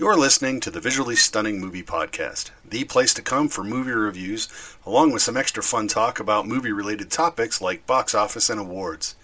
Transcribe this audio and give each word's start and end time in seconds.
You're 0.00 0.16
listening 0.16 0.60
to 0.60 0.70
the 0.70 0.78
Visually 0.78 1.16
Stunning 1.16 1.58
Movie 1.58 1.82
Podcast, 1.82 2.52
the 2.64 2.84
place 2.84 3.12
to 3.14 3.20
come 3.20 3.48
for 3.48 3.64
movie 3.64 3.90
reviews, 3.90 4.48
along 4.86 5.10
with 5.10 5.22
some 5.22 5.36
extra 5.36 5.60
fun 5.60 5.88
talk 5.88 6.20
about 6.20 6.46
movie 6.46 6.70
related 6.70 7.10
topics 7.10 7.60
like 7.60 7.84
box 7.84 8.14
office 8.14 8.48
and 8.48 8.60
awards. 8.60 9.16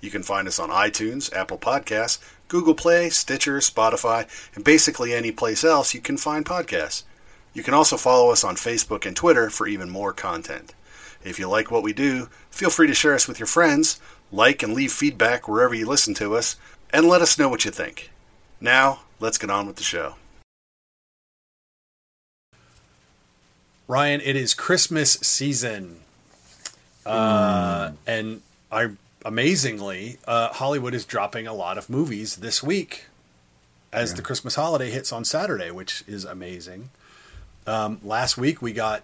You 0.00 0.10
can 0.10 0.22
find 0.22 0.48
us 0.48 0.58
on 0.58 0.70
iTunes, 0.70 1.30
Apple 1.36 1.58
Podcasts, 1.58 2.18
Google 2.48 2.72
Play, 2.72 3.10
Stitcher, 3.10 3.58
Spotify, 3.58 4.26
and 4.54 4.64
basically 4.64 5.12
any 5.12 5.32
place 5.32 5.64
else 5.64 5.92
you 5.92 6.00
can 6.00 6.16
find 6.16 6.46
podcasts. 6.46 7.02
You 7.52 7.62
can 7.62 7.74
also 7.74 7.98
follow 7.98 8.32
us 8.32 8.42
on 8.42 8.56
Facebook 8.56 9.04
and 9.04 9.14
Twitter 9.14 9.50
for 9.50 9.66
even 9.66 9.90
more 9.90 10.14
content. 10.14 10.72
If 11.22 11.38
you 11.38 11.46
like 11.46 11.70
what 11.70 11.82
we 11.82 11.92
do, 11.92 12.30
feel 12.50 12.70
free 12.70 12.86
to 12.86 12.94
share 12.94 13.14
us 13.14 13.28
with 13.28 13.38
your 13.38 13.46
friends, 13.46 14.00
like 14.32 14.62
and 14.62 14.72
leave 14.72 14.92
feedback 14.92 15.46
wherever 15.46 15.74
you 15.74 15.86
listen 15.86 16.14
to 16.14 16.36
us, 16.36 16.56
and 16.88 17.06
let 17.06 17.20
us 17.20 17.38
know 17.38 17.50
what 17.50 17.66
you 17.66 17.70
think. 17.70 18.10
Now, 18.62 19.00
let's 19.20 19.36
get 19.36 19.50
on 19.50 19.66
with 19.66 19.76
the 19.76 19.82
show. 19.82 20.14
Ryan, 23.88 24.20
it 24.20 24.36
is 24.36 24.54
Christmas 24.54 25.12
season, 25.14 26.00
uh, 27.04 27.92
and 28.06 28.42
I 28.70 28.90
amazingly 29.24 30.18
uh, 30.26 30.48
Hollywood 30.52 30.94
is 30.94 31.04
dropping 31.04 31.46
a 31.46 31.52
lot 31.52 31.78
of 31.78 31.90
movies 31.90 32.36
this 32.36 32.62
week 32.62 33.06
as 33.92 34.14
the 34.14 34.22
Christmas 34.22 34.54
holiday 34.54 34.90
hits 34.90 35.12
on 35.12 35.24
Saturday, 35.24 35.70
which 35.70 36.02
is 36.06 36.24
amazing. 36.24 36.90
Um, 37.66 38.00
last 38.02 38.38
week 38.38 38.62
we 38.62 38.72
got 38.72 39.02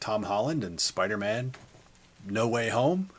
Tom 0.00 0.24
Holland 0.24 0.64
and 0.64 0.80
Spider 0.80 1.16
Man, 1.16 1.52
No 2.28 2.48
Way 2.48 2.70
Home, 2.70 3.10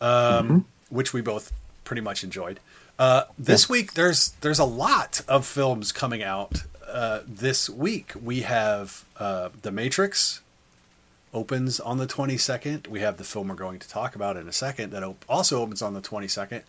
um, 0.00 0.66
which 0.88 1.12
we 1.12 1.20
both 1.20 1.52
pretty 1.84 2.02
much 2.02 2.22
enjoyed. 2.22 2.60
Uh, 2.98 3.24
this 3.38 3.68
week 3.68 3.94
there's 3.94 4.30
there's 4.42 4.58
a 4.58 4.64
lot 4.64 5.22
of 5.26 5.44
films 5.46 5.92
coming 5.92 6.22
out. 6.22 6.62
Uh, 6.92 7.20
this 7.26 7.70
week 7.70 8.12
we 8.22 8.42
have 8.42 9.06
uh, 9.18 9.48
The 9.62 9.72
Matrix 9.72 10.42
opens 11.32 11.80
on 11.80 11.96
the 11.96 12.06
22nd. 12.06 12.86
We 12.86 13.00
have 13.00 13.16
the 13.16 13.24
film 13.24 13.48
we're 13.48 13.54
going 13.54 13.78
to 13.78 13.88
talk 13.88 14.14
about 14.14 14.36
in 14.36 14.46
a 14.46 14.52
second 14.52 14.90
that 14.90 15.02
op- 15.02 15.24
also 15.26 15.62
opens 15.62 15.80
on 15.80 15.94
the 15.94 16.02
22nd. 16.02 16.62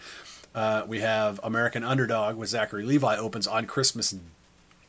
Uh, 0.55 0.83
we 0.87 1.01
have 1.01 1.41
American 1.43 1.83
Underdog 1.83 2.37
with 2.37 2.47
Zachary 2.47 2.85
Levi 2.85 3.17
opens 3.17 3.47
on 3.47 3.65
Christmas 3.65 4.15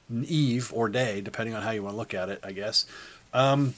Eve 0.08 0.72
or 0.72 0.88
day, 0.88 1.20
depending 1.20 1.56
on 1.56 1.62
how 1.62 1.72
you 1.72 1.82
want 1.82 1.94
to 1.94 1.98
look 1.98 2.14
at 2.14 2.28
it, 2.28 2.38
I 2.44 2.52
guess. 2.52 2.86
Um, 3.32 3.74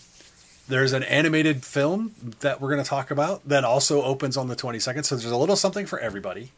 there's 0.68 0.92
an 0.92 1.04
animated 1.04 1.64
film 1.64 2.14
that 2.41 2.60
we're 2.60 2.70
going 2.70 2.82
to 2.82 2.88
talk 2.88 3.10
about 3.10 3.48
that 3.48 3.64
also 3.64 4.02
opens 4.02 4.36
on 4.36 4.48
the 4.48 4.56
22nd. 4.56 5.06
So 5.06 5.16
there's 5.16 5.30
a 5.30 5.36
little 5.36 5.56
something 5.56 5.86
for 5.86 5.98
everybody 6.00 6.50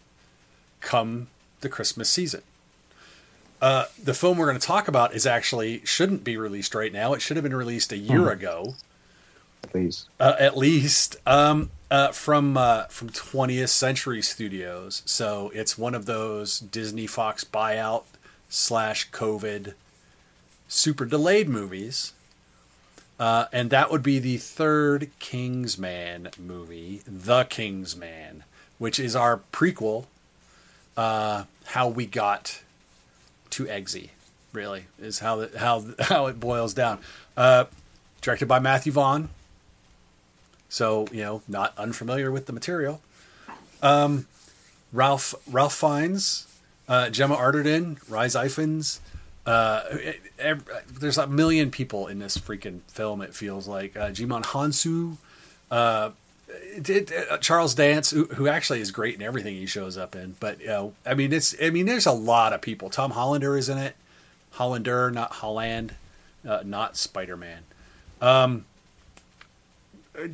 come 0.81 1.29
the 1.61 1.69
Christmas 1.69 2.11
season. 2.11 2.43
Uh, 3.61 3.87
the 4.03 4.15
film 4.15 4.39
we're 4.39 4.47
going 4.47 4.59
to 4.59 4.67
talk 4.67 4.89
about 4.89 5.15
is 5.15 5.27
actually 5.27 5.85
shouldn't 5.85 6.23
be 6.25 6.37
released 6.37 6.75
right 6.75 6.93
now. 6.93 7.13
It 7.13 7.21
should 7.21 7.37
have 7.37 7.45
been 7.45 7.57
released 7.57 7.93
a 7.93 7.97
year 7.97 8.31
ago 8.31 8.77
please. 9.63 10.07
uh, 10.21 10.37
at 10.39 10.57
least 10.57 11.17
um, 11.27 11.71
uh, 11.91 12.13
from 12.13 12.57
uh, 12.57 12.85
from 12.85 13.11
20th 13.11 13.69
Century 13.69 14.23
Studios. 14.23 15.03
So 15.05 15.51
it's 15.55 15.79
one 15.79 15.95
of 15.95 16.07
those 16.07 16.59
Disney 16.59 17.07
Fox 17.07 17.45
buyout 17.45 18.05
slash 18.49 19.11
COVID 19.11 19.75
super 20.69 21.05
delayed 21.05 21.49
movies. 21.49 22.13
Uh, 23.19 23.47
and 23.53 23.71
that 23.71 23.91
would 23.91 24.03
be 24.03 24.21
the 24.21 24.37
third 24.37 25.11
Kingsman 25.19 26.29
movie, 26.39 27.03
The 27.05 27.45
King's 27.45 27.97
Man, 27.97 28.45
which 28.79 29.01
is 29.01 29.17
our 29.17 29.41
prequel, 29.53 30.05
uh, 30.97 31.45
how 31.67 31.89
we 31.89 32.07
got 32.07 32.61
to 33.51 33.65
Eggsy, 33.65 34.11
really, 34.53 34.87
is 34.99 35.19
how 35.19 35.37
the, 35.37 35.59
how 35.59 35.85
how 36.01 36.27
it 36.27 36.41
boils 36.41 36.75
down. 36.75 36.99
Uh, 37.37 37.65
directed 38.21 38.47
by 38.47 38.59
Matthew 38.59 38.93
Vaughn, 38.93 39.29
so 40.69 41.07
you 41.13 41.23
know, 41.23 41.43
not 41.49 41.77
unfamiliar 41.79 42.31
with 42.31 42.47
the 42.47 42.53
material. 42.53 43.01
Um, 43.83 44.27
Ralph 44.93 45.35
Ralph 45.51 45.75
Fiennes, 45.75 46.47
uh, 46.89 47.11
Gemma 47.11 47.37
Arterton, 47.37 47.99
Rhys 48.09 48.35
Ifans. 48.35 49.01
Uh, 49.47 49.83
there's 50.91 51.17
a 51.17 51.27
million 51.27 51.71
people 51.71 52.07
in 52.07 52.19
this 52.19 52.37
freaking 52.37 52.81
film. 52.89 53.23
It 53.23 53.35
feels 53.35 53.67
like 53.67 53.97
uh, 53.97 54.11
Djimon 54.11 54.43
Hounsou, 54.45 55.17
uh, 55.71 56.11
uh, 56.51 57.37
Charles 57.39 57.75
Dance, 57.75 58.11
who, 58.11 58.25
who 58.27 58.49
actually 58.49 58.81
is 58.81 58.91
great 58.91 59.15
in 59.15 59.23
everything 59.23 59.55
he 59.55 59.67
shows 59.67 59.99
up 59.99 60.15
in. 60.17 60.37
But 60.41 60.61
know, 60.67 60.95
I 61.05 61.15
mean, 61.15 61.33
it's 61.33 61.55
I 61.63 61.71
mean, 61.71 61.87
there's 61.87 62.07
a 62.07 62.13
lot 62.13 62.53
of 62.53 62.61
people. 62.61 62.91
Tom 62.91 63.13
Hollander 63.13 63.57
is 63.57 63.69
in 63.69 63.79
it. 63.79 63.95
Hollander, 64.53 65.11
not 65.11 65.33
Holland, 65.33 65.95
uh, 66.47 66.63
not 66.65 66.97
Spider 66.97 67.37
Man. 67.37 67.63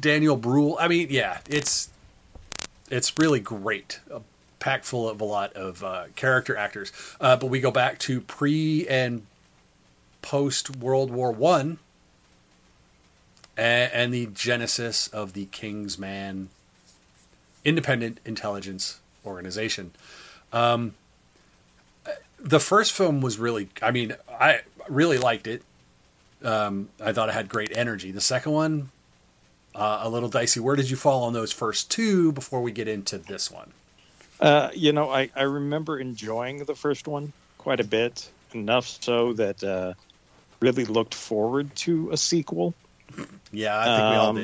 Daniel 0.00 0.36
Bruhl. 0.36 0.76
I 0.80 0.88
mean, 0.88 1.08
yeah, 1.10 1.38
it's 1.48 1.90
it's 2.90 3.18
really 3.18 3.40
great. 3.40 4.00
A 4.10 4.20
pack 4.58 4.84
full 4.84 5.08
of 5.08 5.20
a 5.20 5.24
lot 5.24 5.52
of 5.54 5.84
uh, 5.84 6.04
character 6.16 6.56
actors. 6.56 6.92
Uh, 7.20 7.36
but 7.36 7.48
we 7.48 7.60
go 7.60 7.70
back 7.70 7.98
to 8.00 8.20
pre 8.20 8.86
and 8.88 9.26
post 10.22 10.76
World 10.76 11.10
War 11.10 11.32
One, 11.32 11.78
and, 13.56 13.92
and 13.92 14.14
the 14.14 14.26
genesis 14.26 15.08
of 15.08 15.32
the 15.32 15.46
Kingsman 15.46 16.48
Independent 17.64 18.20
Intelligence 18.24 19.00
Organization. 19.24 19.92
Um, 20.52 20.94
the 22.38 22.60
first 22.60 22.92
film 22.92 23.20
was 23.20 23.38
really, 23.38 23.68
I 23.80 23.90
mean, 23.90 24.14
I 24.28 24.60
really 24.88 25.18
liked 25.18 25.46
it. 25.46 25.62
Um, 26.42 26.90
I 27.02 27.12
thought 27.12 27.28
it 27.30 27.34
had 27.34 27.48
great 27.48 27.72
energy. 27.74 28.10
The 28.10 28.20
second 28.20 28.52
one, 28.52 28.90
uh, 29.74 30.00
a 30.02 30.08
little 30.10 30.28
dicey. 30.28 30.60
Where 30.60 30.76
did 30.76 30.90
you 30.90 30.96
fall 30.96 31.24
on 31.24 31.32
those 31.32 31.52
first 31.52 31.90
two 31.90 32.32
before 32.32 32.60
we 32.60 32.70
get 32.70 32.86
into 32.86 33.16
this 33.16 33.50
one? 33.50 33.72
Uh, 34.40 34.68
you 34.74 34.92
know, 34.92 35.10
I, 35.10 35.30
I 35.34 35.42
remember 35.42 35.98
enjoying 35.98 36.64
the 36.64 36.74
first 36.74 37.08
one 37.08 37.32
quite 37.56 37.80
a 37.80 37.84
bit, 37.84 38.28
enough 38.54 38.86
so 38.86 39.32
that 39.34 39.62
uh, 39.62 39.94
really 40.60 40.84
looked 40.84 41.14
forward 41.14 41.74
to 41.76 42.10
a 42.10 42.16
sequel. 42.16 42.74
Yeah, 43.52 43.78
I 43.78 43.84
think 43.84 44.10
we 44.10 44.16
all 44.16 44.28
Um, 44.30 44.36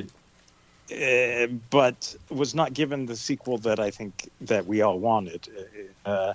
did. 0.89 1.53
uh, 1.53 1.53
but 1.71 2.15
was 2.29 2.55
not 2.55 2.73
given 2.75 3.07
the 3.07 3.17
sequel 3.17 3.59
that 3.59 3.79
I 3.81 3.91
think 3.91 4.29
that 4.43 4.67
we 4.67 4.83
all 4.83 4.99
wanted. 4.99 5.49
Uh, 6.05 6.33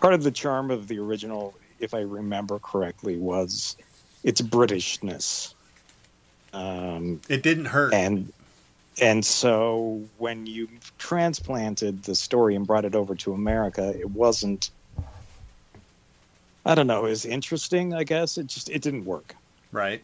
part 0.00 0.14
of 0.14 0.22
the 0.22 0.30
charm 0.30 0.70
of 0.70 0.88
the 0.88 0.98
original, 0.98 1.54
if 1.78 1.94
I 1.94 2.00
remember 2.00 2.58
correctly, 2.58 3.16
was 3.16 3.76
its 4.24 4.40
Britishness. 4.40 5.54
Um, 6.52 7.20
It 7.28 7.42
didn't 7.42 7.66
hurt. 7.66 7.94
and 7.94 8.32
and 9.00 9.24
so 9.24 10.02
when 10.18 10.46
you 10.46 10.68
transplanted 10.98 12.02
the 12.02 12.14
story 12.14 12.54
and 12.56 12.66
brought 12.66 12.84
it 12.84 12.94
over 12.94 13.14
to 13.14 13.32
America, 13.32 13.94
it 13.98 14.10
wasn't. 14.10 14.70
I 16.66 16.74
don't 16.74 16.86
know. 16.86 17.06
Is 17.06 17.24
interesting. 17.24 17.94
I 17.94 18.04
guess 18.04 18.36
it 18.36 18.46
just 18.46 18.68
it 18.68 18.82
didn't 18.82 19.04
work. 19.06 19.34
right? 19.72 20.02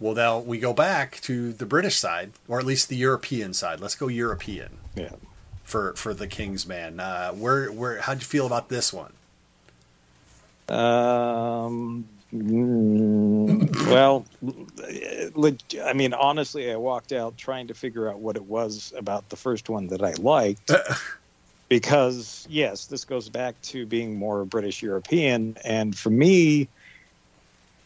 Well, 0.00 0.14
now 0.14 0.38
we 0.38 0.58
go 0.58 0.72
back 0.72 1.20
to 1.22 1.52
the 1.52 1.66
British 1.66 1.98
side, 1.98 2.32
or 2.48 2.58
at 2.58 2.64
least 2.64 2.88
the 2.88 2.96
European 2.96 3.52
side. 3.52 3.80
Let's 3.80 3.94
go 3.94 4.08
European 4.08 4.78
Yeah. 4.96 5.10
for 5.62 5.92
for 5.94 6.14
the 6.14 6.26
Kingsman. 6.26 6.98
Uh, 6.98 7.32
where 7.32 7.70
where 7.70 8.00
how'd 8.00 8.20
you 8.20 8.26
feel 8.26 8.46
about 8.46 8.70
this 8.70 8.92
one? 8.94 9.12
Um. 10.68 12.06
mm, 12.32 13.86
well, 13.90 14.24
I 15.84 15.92
mean, 15.92 16.14
honestly, 16.14 16.70
I 16.72 16.76
walked 16.76 17.12
out 17.12 17.36
trying 17.36 17.66
to 17.68 17.74
figure 17.74 18.08
out 18.08 18.20
what 18.20 18.36
it 18.36 18.44
was 18.44 18.92
about 18.96 19.28
the 19.28 19.36
first 19.36 19.68
one 19.68 19.88
that 19.88 20.02
I 20.02 20.12
liked. 20.14 20.70
because 21.68 22.46
yes, 22.48 22.86
this 22.86 23.04
goes 23.04 23.28
back 23.28 23.60
to 23.62 23.84
being 23.84 24.16
more 24.16 24.44
British 24.44 24.82
European, 24.82 25.56
and 25.64 25.96
for 25.96 26.10
me, 26.10 26.68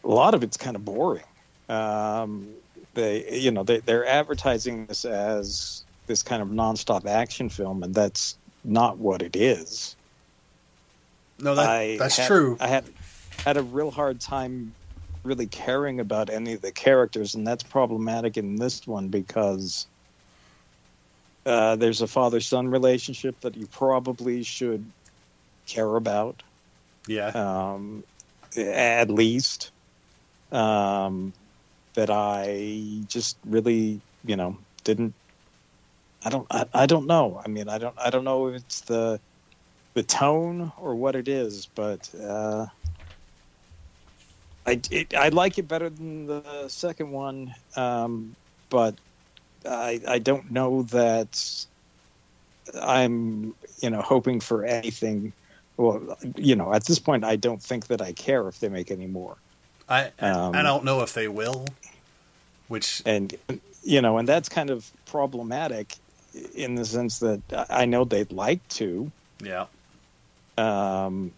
a 0.03 0.07
lot 0.07 0.33
of 0.33 0.43
it's 0.43 0.57
kind 0.57 0.75
of 0.75 0.85
boring. 0.85 1.23
Um, 1.69 2.49
they, 2.93 3.39
you 3.39 3.51
know, 3.51 3.63
they, 3.63 3.79
they're 3.79 4.05
advertising 4.05 4.85
this 4.85 5.05
as 5.05 5.83
this 6.07 6.23
kind 6.23 6.41
of 6.41 6.49
nonstop 6.49 7.05
action 7.05 7.49
film, 7.49 7.83
and 7.83 7.93
that's 7.93 8.37
not 8.63 8.97
what 8.97 9.21
it 9.21 9.35
is. 9.35 9.95
No, 11.39 11.55
that 11.55 11.97
that's 11.99 12.17
had- 12.17 12.27
true. 12.27 12.57
I 12.59 12.67
had 12.67 12.85
had 13.43 13.57
a 13.57 13.63
real 13.63 13.91
hard 13.91 14.19
time 14.19 14.73
really 15.23 15.47
caring 15.47 15.99
about 15.99 16.29
any 16.29 16.53
of 16.53 16.61
the 16.61 16.71
characters, 16.71 17.35
and 17.35 17.45
that's 17.45 17.63
problematic 17.63 18.37
in 18.37 18.55
this 18.55 18.87
one 18.87 19.09
because 19.09 19.87
uh, 21.45 21.75
there's 21.75 22.01
a 22.01 22.07
father 22.07 22.39
son 22.39 22.67
relationship 22.67 23.39
that 23.41 23.57
you 23.57 23.67
probably 23.67 24.43
should 24.43 24.85
care 25.67 25.95
about, 25.95 26.41
yeah. 27.07 27.27
um, 27.29 28.03
at 28.57 29.09
least. 29.09 29.71
Um, 30.51 31.33
that 31.95 32.09
I 32.11 33.03
just 33.07 33.39
really, 33.45 34.01
you 34.23 34.35
know, 34.35 34.57
didn't. 34.83 35.15
I 36.23 36.29
don't. 36.29 36.47
I, 36.51 36.65
I 36.73 36.85
don't 36.87 37.07
know. 37.07 37.41
I 37.43 37.47
mean, 37.49 37.69
I 37.69 37.77
don't. 37.77 37.95
I 37.99 38.09
don't 38.09 38.23
know 38.25 38.47
if 38.47 38.55
it's 38.55 38.81
the 38.81 39.21
the 39.95 40.03
tone 40.03 40.71
or 40.77 40.95
what 40.95 41.15
it 41.15 41.27
is, 41.27 41.67
but 41.75 42.09
uh, 42.15 42.67
I 44.65 44.81
it, 44.91 45.13
I 45.15 45.29
like 45.29 45.57
it 45.57 45.67
better 45.67 45.89
than 45.89 46.25
the 46.25 46.67
second 46.69 47.11
one, 47.11 47.53
um, 47.75 48.35
but 48.69 48.99
I 49.65 50.01
I 50.07 50.19
don't 50.19 50.51
know 50.51 50.83
that 50.83 51.39
I'm 52.81 53.55
you 53.81 53.89
know 53.89 54.01
hoping 54.01 54.39
for 54.39 54.65
anything. 54.65 55.33
Well, 55.77 56.17
you 56.37 56.55
know, 56.55 56.73
at 56.73 56.85
this 56.85 56.99
point, 56.99 57.25
I 57.25 57.35
don't 57.35 57.61
think 57.61 57.87
that 57.87 58.01
I 58.01 58.13
care 58.13 58.47
if 58.47 58.59
they 58.59 58.69
make 58.69 58.91
any 58.91 59.07
more, 59.07 59.37
I 59.89 60.11
I- 60.19 60.29
um, 60.29 60.55
I 60.55 60.61
don't 60.61 60.83
know 60.83 61.01
if 61.01 61.13
they 61.13 61.27
will. 61.27 61.65
Which 62.67 63.03
and 63.05 63.35
you 63.83 64.01
know, 64.01 64.17
and 64.17 64.27
that's 64.27 64.49
kind 64.49 64.69
of 64.71 64.89
problematic 65.05 65.95
in 66.55 66.75
the 66.75 66.85
sense 66.85 67.19
that 67.19 67.41
I 67.69 67.85
know 67.85 68.03
they'd 68.03 68.31
like 68.31 68.67
to, 68.69 69.11
yeah. 69.41 69.67
um, 70.57 71.31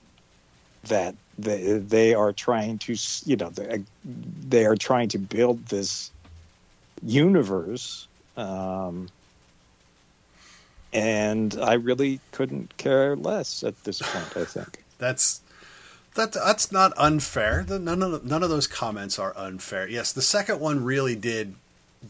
that 0.85 1.15
they 1.37 1.77
they 1.77 2.13
are 2.13 2.33
trying 2.33 2.77
to 2.79 2.95
you 3.25 3.35
know 3.35 3.49
they, 3.49 3.83
they 4.05 4.65
are 4.65 4.75
trying 4.75 5.09
to 5.09 5.19
build 5.19 5.65
this 5.67 6.11
universe 7.03 8.07
um, 8.37 9.07
and 10.93 11.57
I 11.61 11.73
really 11.73 12.19
couldn't 12.31 12.75
care 12.77 13.15
less 13.15 13.63
at 13.63 13.83
this 13.83 14.01
point 14.01 14.35
I 14.35 14.45
think 14.45 14.83
That's 14.97 15.41
that 16.17 16.33
that's 16.33 16.71
not 16.71 16.93
unfair. 16.97 17.63
The- 17.65 17.79
None 17.79 18.03
of 18.03 18.25
none 18.25 18.43
of 18.43 18.49
those 18.49 18.67
comments 18.67 19.17
are 19.17 19.33
unfair. 19.37 19.87
Yes, 19.87 20.11
the 20.11 20.21
second 20.21 20.59
one 20.59 20.83
really 20.83 21.15
did 21.15 21.55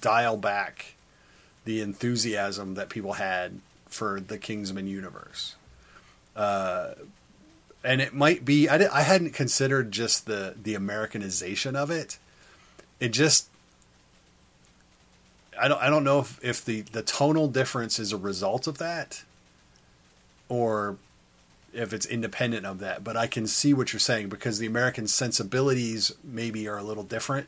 dial 0.02 0.36
back 0.38 0.96
the 1.66 1.82
enthusiasm 1.82 2.74
that 2.74 2.90
people 2.90 3.14
had 3.14 3.60
for 3.86 4.20
the 4.20 4.38
Kingsman 4.38 4.88
universe. 4.88 5.56
Uh, 6.36 6.94
and 7.84 8.02
it 8.02 8.14
might 8.14 8.44
be 8.44 8.68
I, 8.68 8.78
di- 8.80 8.88
I 8.88 9.02
hadn't 9.02 9.32
considered 9.32 9.92
just 9.92 10.26
the 10.26 10.56
the 10.62 10.76
Americanization 10.76 11.76
of 11.76 11.92
it. 11.92 12.18
It 13.00 13.10
just 13.10 13.48
I 15.60 15.68
don't 15.68 15.82
I 15.82 15.90
don't 15.90 16.04
know 16.04 16.20
if, 16.20 16.44
if 16.44 16.64
the, 16.66 16.82
the 16.82 17.02
tonal 17.02 17.48
difference 17.48 18.00
is 18.00 18.12
a 18.14 18.18
result 18.18 18.68
of 18.68 18.78
that 18.78 19.24
or 20.50 20.98
if 21.78 21.94
it's 21.94 22.06
independent 22.06 22.66
of 22.66 22.80
that. 22.80 23.04
But 23.04 23.16
I 23.16 23.28
can 23.28 23.48
see 23.48 23.74
what 23.74 23.94
you're 23.94 24.00
saying 24.00 24.30
because 24.30 24.60
the 24.60 24.68
American 24.68 25.08
sensibilities 25.08 26.12
maybe 26.24 26.68
are 26.68 26.78
a 26.78 26.84
little 26.84 27.04
different. 27.04 27.48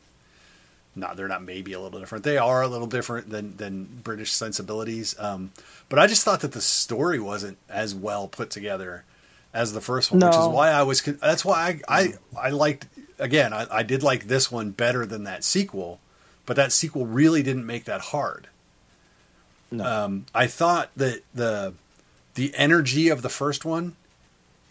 Not 0.94 1.16
they're 1.16 1.28
not 1.28 1.42
maybe 1.42 1.72
a 1.72 1.80
little 1.80 2.00
different. 2.00 2.24
They 2.24 2.38
are 2.38 2.62
a 2.62 2.68
little 2.68 2.86
different 2.86 3.30
than 3.30 3.56
than 3.56 4.00
British 4.02 4.32
sensibilities. 4.32 5.14
Um, 5.18 5.52
but 5.88 5.98
I 5.98 6.06
just 6.06 6.24
thought 6.24 6.40
that 6.40 6.52
the 6.52 6.60
story 6.60 7.20
wasn't 7.20 7.58
as 7.68 7.94
well 7.94 8.26
put 8.28 8.50
together 8.50 9.04
as 9.52 9.72
the 9.72 9.80
first 9.80 10.10
one, 10.10 10.20
which 10.20 10.36
is 10.36 10.46
why 10.46 10.70
I 10.70 10.82
was. 10.82 11.02
That's 11.02 11.44
why 11.44 11.80
I 11.88 12.00
I, 12.00 12.14
I 12.40 12.50
liked 12.50 12.86
again. 13.18 13.52
I, 13.52 13.66
I 13.70 13.82
did 13.82 14.02
like 14.02 14.24
this 14.24 14.50
one 14.50 14.70
better 14.70 15.06
than 15.06 15.24
that 15.24 15.44
sequel, 15.44 16.00
but 16.44 16.56
that 16.56 16.72
sequel 16.72 17.06
really 17.06 17.42
didn't 17.42 17.66
make 17.66 17.84
that 17.84 18.00
hard. 18.00 18.48
no 19.70 19.84
Um, 19.84 20.26
I 20.34 20.48
thought 20.48 20.90
that 20.96 21.22
the 21.32 21.74
the 22.34 22.52
energy 22.56 23.08
of 23.08 23.22
the 23.22 23.28
first 23.28 23.64
one 23.64 23.94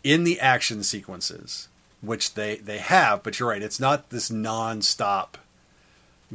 in 0.04 0.24
the 0.24 0.40
action 0.40 0.84
sequences, 0.84 1.68
which 2.02 2.34
they 2.34 2.58
they 2.58 2.78
have, 2.78 3.24
but 3.24 3.40
you're 3.40 3.50
right, 3.50 3.62
it's 3.62 3.80
not 3.80 4.10
this 4.10 4.30
nonstop 4.30 5.36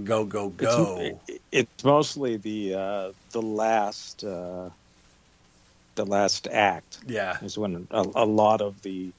go 0.02 0.25
go 0.25 0.49
go. 0.49 1.16
It's, 1.28 1.40
it's 1.52 1.84
mostly 1.84 2.37
the 2.37 2.75
uh, 2.75 3.12
the 3.31 3.43
last 3.43 4.25
uh, 4.25 4.70
the 5.94 6.05
last 6.05 6.49
act 6.49 6.99
yeah, 7.06 7.38
is 7.43 7.56
when 7.56 7.87
a, 7.90 8.05
a 8.14 8.26
lot 8.26 8.61
of 8.61 8.82
the 8.82 9.12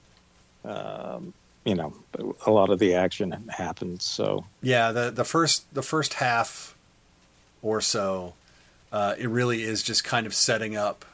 um, 0.66 1.34
you 1.64 1.76
know 1.76 1.94
a 2.46 2.52
lot 2.52 2.70
of 2.70 2.80
the 2.80 2.96
action 2.96 3.32
happens. 3.50 4.04
So 4.04 4.46
yeah. 4.62 4.92
The 4.92 5.12
the 5.12 5.26
first 5.26 5.74
the 5.74 5.84
first 5.84 6.16
half 6.16 6.76
or 7.62 7.82
so, 7.82 8.34
uh, 8.92 9.16
it 9.18 9.30
really 9.30 9.64
is 9.64 9.82
just 9.82 10.04
kind 10.04 10.26
of 10.28 10.34
setting 10.34 10.76
up. 10.76 11.06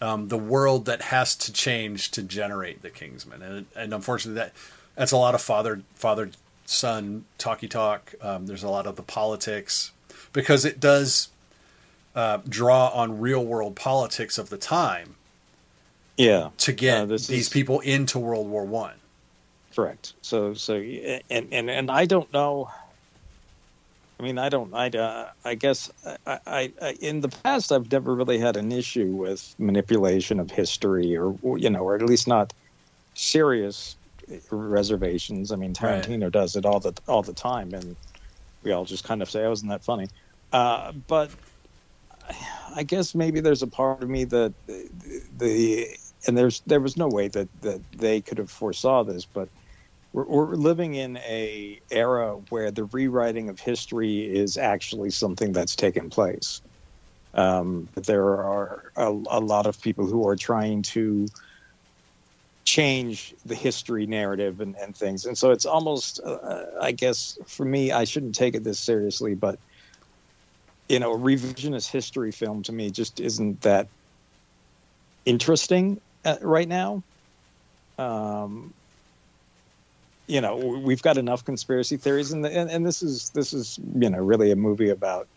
Um, 0.00 0.28
the 0.28 0.36
world 0.38 0.84
that 0.86 1.00
has 1.02 1.34
to 1.36 1.52
change 1.52 2.10
to 2.12 2.22
generate 2.22 2.82
the 2.82 2.90
Kingsman, 2.90 3.42
and, 3.42 3.66
and 3.76 3.94
unfortunately, 3.94 4.38
that 4.40 4.52
that's 4.96 5.12
a 5.12 5.16
lot 5.16 5.34
of 5.34 5.40
father 5.40 5.82
father 5.94 6.30
son 6.66 7.24
talky 7.38 7.68
talk. 7.68 8.14
Um, 8.20 8.46
there's 8.46 8.62
a 8.62 8.68
lot 8.68 8.86
of 8.86 8.96
the 8.96 9.02
politics 9.02 9.92
because 10.32 10.64
it 10.64 10.80
does 10.80 11.28
uh, 12.14 12.38
draw 12.48 12.88
on 12.88 13.20
real 13.20 13.44
world 13.44 13.76
politics 13.76 14.36
of 14.38 14.50
the 14.50 14.58
time 14.58 15.14
yeah, 16.16 16.50
to 16.58 16.72
get 16.72 17.02
Uh, 17.02 17.06
these 17.06 17.30
is- 17.30 17.48
people 17.48 17.80
into 17.80 18.18
World 18.18 18.48
War 18.48 18.64
One. 18.64 18.94
correct. 19.74 20.12
So 20.22 20.54
so 20.54 20.74
and 20.74 21.48
and 21.52 21.70
and 21.70 21.90
I 21.90 22.04
don't 22.04 22.32
know. 22.32 22.70
I 24.18 24.22
mean, 24.22 24.38
I 24.38 24.48
don't. 24.48 24.72
I 24.74 24.88
uh, 24.88 25.28
I 25.44 25.54
guess 25.56 25.90
I, 26.26 26.38
I, 26.46 26.72
I 26.80 26.96
in 27.00 27.20
the 27.20 27.28
past 27.28 27.72
I've 27.72 27.90
never 27.90 28.14
really 28.14 28.38
had 28.38 28.56
an 28.56 28.72
issue 28.72 29.08
with 29.14 29.42
manipulation 29.58 30.40
of 30.40 30.50
history, 30.50 31.16
or 31.16 31.36
you 31.58 31.70
know, 31.70 31.80
or 31.80 31.96
at 31.96 32.02
least 32.02 32.28
not 32.28 32.52
serious 33.14 33.96
reservations. 34.50 35.52
I 35.52 35.56
mean, 35.56 35.74
Right. 35.80 36.02
Tarantino 36.04 36.30
does 36.30 36.56
it 36.56 36.66
all 36.66 36.80
the 36.80 36.94
all 37.08 37.22
the 37.22 37.34
time, 37.34 37.74
and 37.74 37.96
we 38.62 38.72
all 38.72 38.84
just 38.84 39.04
kind 39.04 39.22
of 39.22 39.30
say, 39.30 39.44
"Oh, 39.44 39.52
isn't 39.52 39.68
that 39.68 39.84
funny?" 39.84 40.08
Uh, 40.52 40.92
but 41.08 41.32
I 42.74 42.82
guess 42.84 43.14
maybe 43.14 43.40
there's 43.40 43.62
a 43.62 43.66
part 43.68 44.02
of 44.02 44.08
me 44.08 44.24
that 44.24 44.54
the, 44.66 44.88
the 45.36 45.86
and 46.26 46.36
there's 46.38 46.62
there 46.66 46.80
was 46.80 46.96
no 46.96 47.08
way 47.08 47.28
that 47.28 47.48
that 47.60 47.82
they 47.96 48.22
could 48.22 48.38
have 48.38 48.50
foresaw 48.50 49.04
this, 49.04 49.26
but 49.26 49.48
we're, 50.14 50.26
we're 50.26 50.54
living 50.54 50.94
in 50.94 51.16
a 51.18 51.80
era 51.90 52.36
where 52.48 52.70
the 52.70 52.84
rewriting 52.84 53.48
of 53.48 53.58
history 53.58 54.20
is 54.20 54.56
actually 54.56 55.10
something 55.10 55.52
that's 55.52 55.74
taken 55.74 56.08
place. 56.08 56.62
Um, 57.34 57.88
there 57.96 58.24
are 58.24 58.92
a, 58.96 59.08
a 59.08 59.40
lot 59.40 59.66
of 59.66 59.80
people 59.82 60.06
who 60.06 60.26
are 60.28 60.36
trying 60.36 60.82
to 60.82 61.26
change 62.64 63.34
the 63.44 63.56
history 63.56 64.06
narrative 64.06 64.60
and, 64.60 64.76
and 64.80 64.96
things, 64.96 65.24
and 65.24 65.36
so 65.36 65.50
it's 65.50 65.66
almost, 65.66 66.20
uh, 66.24 66.62
I 66.80 66.92
guess, 66.92 67.36
for 67.48 67.66
me, 67.66 67.90
I 67.90 68.04
shouldn't 68.04 68.36
take 68.36 68.54
it 68.54 68.62
this 68.62 68.78
seriously, 68.78 69.34
but 69.34 69.58
you 70.88 71.00
know, 71.00 71.12
a 71.12 71.18
revisionist 71.18 71.90
history 71.90 72.30
film 72.30 72.62
to 72.62 72.72
me 72.72 72.90
just 72.90 73.18
isn't 73.18 73.62
that 73.62 73.88
interesting 75.24 75.98
uh, 76.24 76.36
right 76.40 76.68
now. 76.68 77.02
Um, 77.98 78.74
you 80.26 80.40
know, 80.40 80.56
we've 80.56 81.02
got 81.02 81.18
enough 81.18 81.44
conspiracy 81.44 81.96
theories, 81.96 82.32
and, 82.32 82.46
and 82.46 82.70
and 82.70 82.86
this 82.86 83.02
is 83.02 83.30
this 83.34 83.52
is 83.52 83.78
you 84.00 84.08
know 84.08 84.18
really 84.18 84.50
a 84.50 84.56
movie 84.56 84.90
about 84.90 85.28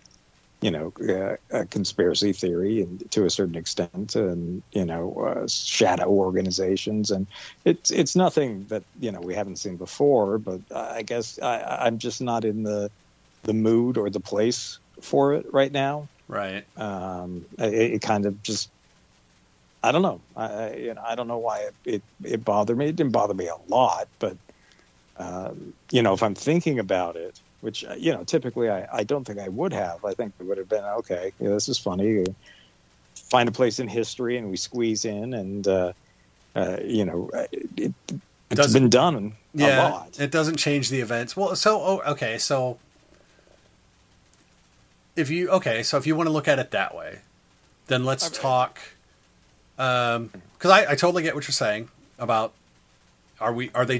you 0.62 0.72
know 0.72 0.94
uh, 1.10 1.36
a 1.52 1.66
conspiracy 1.66 2.34
theory 2.34 2.82
and 2.82 3.04
to 3.12 3.26
a 3.26 3.30
certain 3.30 3.56
extent, 3.56 4.16
and 4.16 4.64
you 4.72 4.86
know 4.86 5.14
uh, 5.28 5.48
shadow 5.50 6.08
organizations, 6.08 7.12
and 7.12 7.28
it's 7.66 7.92
it's 7.92 8.16
nothing 8.16 8.66
that 8.70 8.84
you 9.00 9.12
know 9.12 9.22
we 9.22 9.36
haven't 9.36 9.58
seen 9.58 9.78
before, 9.78 10.38
but 10.38 10.62
I 10.74 11.02
guess 11.04 11.38
I, 11.42 11.86
I'm 11.86 11.98
just 11.98 12.22
not 12.22 12.46
in 12.46 12.64
the 12.64 12.90
the 13.44 13.54
mood 13.54 13.98
or 13.98 14.10
the 14.10 14.20
place 14.20 14.80
for 15.02 15.34
it 15.34 15.46
right 15.52 15.72
now. 15.72 16.08
Right. 16.28 16.66
Um, 16.78 17.46
it, 17.60 17.74
it 17.74 18.02
kind 18.02 18.26
of 18.26 18.42
just 18.42 18.70
I 19.84 19.92
don't 19.92 20.02
know. 20.02 20.22
I, 20.36 20.46
I 20.46 20.76
you 20.76 20.94
know 20.94 21.02
I 21.06 21.16
don't 21.16 21.28
know 21.28 21.38
why 21.38 21.60
it, 21.60 21.76
it 21.86 22.04
it 22.24 22.46
bothered 22.46 22.78
me. 22.78 22.88
It 22.88 22.96
didn't 22.96 23.12
bother 23.12 23.34
me 23.34 23.48
a 23.48 23.56
lot, 23.68 24.08
but 24.20 24.38
um, 25.20 25.74
you 25.92 26.02
know 26.02 26.14
if 26.14 26.22
I'm 26.24 26.36
thinking 26.36 26.80
about 26.80 27.16
it, 27.16 27.40
which 27.62 27.84
uh, 27.86 27.96
you 27.98 28.12
know 28.14 28.24
typically 28.24 28.70
I, 28.70 28.88
I 28.92 29.04
don't 29.04 29.26
think 29.26 29.40
I 29.40 29.50
would 29.50 29.74
have. 29.74 30.04
I 30.06 30.14
think 30.14 30.34
it 30.40 30.44
would 30.44 30.58
have 30.58 30.70
been 30.70 30.84
okay. 30.84 31.32
Yeah, 31.40 31.50
this 31.50 31.68
is 31.70 31.78
funny. 31.80 32.24
Find 33.30 33.50
a 33.50 33.52
place 33.52 33.80
in 33.80 33.88
history 33.88 34.38
and 34.38 34.50
we 34.50 34.58
squeeze 34.58 35.04
in, 35.06 35.34
and 35.34 35.68
uh, 35.68 35.94
uh, 36.56 36.78
you 36.84 37.04
know 37.06 37.30
it, 37.52 37.66
it, 37.76 37.94
it's 38.50 38.56
Doesn't- 38.58 38.82
been 38.82 38.90
done 38.90 39.16
a 39.16 39.60
Yeah, 39.60 39.90
lot. 39.90 40.20
it 40.20 40.32
doesn't 40.32 40.58
change 40.58 40.90
the 40.90 41.02
events. 41.02 41.36
Well, 41.36 41.56
so 41.56 41.82
oh, 41.82 42.02
okay, 42.12 42.38
so 42.38 42.78
if 45.16 45.30
you 45.30 45.50
okay, 45.50 45.84
so 45.84 45.98
if 45.98 46.06
you 46.08 46.16
want 46.16 46.28
to 46.28 46.32
look 46.34 46.48
at 46.48 46.60
it 46.60 46.72
that 46.72 46.96
way, 46.96 47.20
then 47.88 48.06
let's 48.06 48.30
talk. 48.30 48.80
Um, 49.80 50.30
because 50.58 50.72
I, 50.72 50.92
I 50.92 50.96
totally 50.96 51.24
get 51.24 51.36
what 51.36 51.48
you're 51.48 51.54
saying. 51.54 51.90
about 52.20 52.54
are 53.40 53.54
we 53.54 53.70
are 53.76 53.86
they 53.86 54.00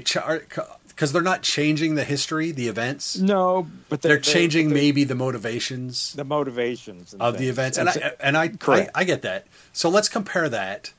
because 0.98 1.12
they're 1.12 1.22
not 1.22 1.42
changing 1.42 1.94
the 1.94 2.02
history, 2.02 2.50
the 2.50 2.66
events. 2.66 3.16
No, 3.16 3.68
but 3.88 4.02
they're, 4.02 4.14
they're 4.14 4.20
changing 4.20 4.70
they're, 4.70 4.78
maybe 4.78 5.04
the 5.04 5.14
motivations, 5.14 6.12
the 6.14 6.24
motivations 6.24 7.14
of 7.14 7.34
things. 7.34 7.40
the 7.40 7.48
events, 7.48 7.78
and, 7.78 7.88
and 7.88 8.02
I 8.04 8.12
and 8.18 8.36
I, 8.36 8.72
I, 8.74 8.88
I 8.96 9.04
get 9.04 9.22
that. 9.22 9.46
So 9.72 9.88
let's 9.88 10.08
compare 10.08 10.48
that 10.48 10.92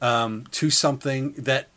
um, 0.00 0.46
to 0.52 0.70
something 0.70 1.32
that 1.32 1.68